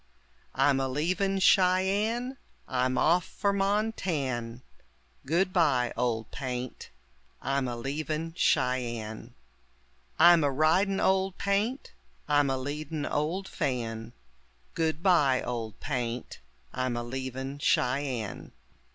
[0.55, 4.63] I'm a leavin' Cheyenne, I'm off for Montan';
[5.27, 6.89] Goodbye, Old Paint,
[7.39, 9.35] I'm a leavin' Cheyenne.
[10.17, 11.91] I'm a ridin' Old Paint,
[12.27, 14.13] I'm a leadin' old Fan;
[14.73, 16.39] Goodbye, Old Paint,
[16.73, 18.53] I'm a leavin' Cheyenne.